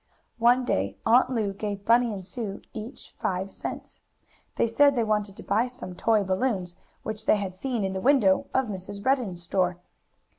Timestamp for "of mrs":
8.51-9.05